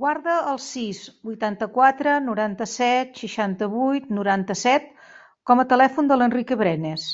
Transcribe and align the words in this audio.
Guarda 0.00 0.32
el 0.48 0.58
sis, 0.64 0.98
vuitanta-quatre, 1.28 2.16
noranta-set, 2.26 3.16
seixanta-vuit, 3.22 4.10
noranta-set 4.18 4.90
com 5.52 5.62
a 5.64 5.68
telèfon 5.72 6.10
de 6.12 6.20
l'Enrique 6.24 6.60
Brenes. 6.64 7.08